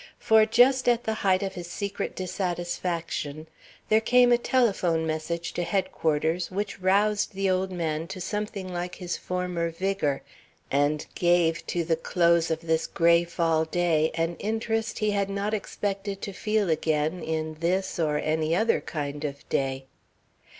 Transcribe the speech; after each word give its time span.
For 0.17 0.47
just 0.47 0.89
at 0.89 1.03
the 1.03 1.13
height 1.13 1.43
of 1.43 1.53
his 1.53 1.67
secret 1.67 2.15
dissatisfaction 2.15 3.45
there 3.87 4.01
came 4.01 4.31
a 4.31 4.37
telephone 4.39 5.05
message 5.05 5.53
to 5.53 5.61
Headquarters 5.61 6.49
which 6.49 6.79
roused 6.79 7.35
the 7.35 7.51
old 7.51 7.71
man 7.71 8.07
to 8.07 8.19
something 8.19 8.67
like 8.73 8.95
his 8.95 9.15
former 9.15 9.69
vigor 9.69 10.23
and 10.71 11.05
gave 11.13 11.63
to 11.67 11.83
the 11.83 11.95
close 11.95 12.49
of 12.49 12.61
this 12.61 12.87
gray 12.87 13.23
fall 13.25 13.63
day 13.65 14.09
an 14.15 14.37
interest 14.37 14.97
he 14.97 15.11
had 15.11 15.29
not 15.29 15.53
expected 15.53 16.19
to 16.23 16.33
feel 16.33 16.71
again 16.71 17.21
in 17.21 17.57
this 17.59 17.99
or 17.99 18.17
any 18.17 18.55
other 18.55 18.81
kind 18.81 19.23
of 19.23 19.47
day. 19.49 19.85